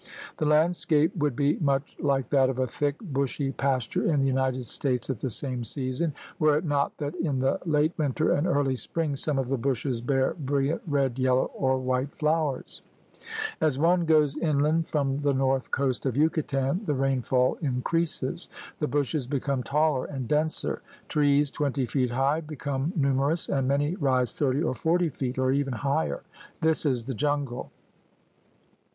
[0.37, 4.65] The landscape would be much like that of a thick, bushy pasture in the United
[4.65, 8.75] States at the same season, were it not that in the late winter and early
[8.75, 12.81] spring some of the bushes bear brilliant red, yellow, or white flowers.
[13.61, 18.49] As one goes inland from the north coast of Yucatan the rainfall increases.
[18.79, 24.33] The bushes become taller and denser, trees twenty feet high become numerous, and many rise
[24.33, 26.23] thirty or forty feet or even higher.
[26.59, 27.71] This is the jungle.